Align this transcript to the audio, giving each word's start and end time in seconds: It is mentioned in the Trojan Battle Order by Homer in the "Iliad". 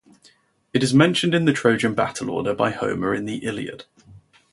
It 0.73 0.81
is 0.81 0.95
mentioned 0.95 1.35
in 1.35 1.45
the 1.45 1.53
Trojan 1.53 1.93
Battle 1.93 2.31
Order 2.31 2.55
by 2.55 2.71
Homer 2.71 3.13
in 3.13 3.25
the 3.25 3.35
"Iliad". 3.45 3.85